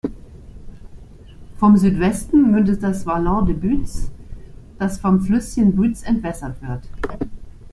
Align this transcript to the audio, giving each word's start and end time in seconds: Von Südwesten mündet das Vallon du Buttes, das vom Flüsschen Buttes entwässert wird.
Von 1.59 1.77
Südwesten 1.77 2.49
mündet 2.49 2.81
das 2.81 3.05
Vallon 3.05 3.45
du 3.45 3.53
Buttes, 3.53 4.09
das 4.79 4.97
vom 4.97 5.21
Flüsschen 5.21 5.75
Buttes 5.75 6.01
entwässert 6.01 6.59
wird. 6.63 6.87